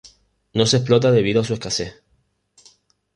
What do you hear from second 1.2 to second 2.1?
a su escasez.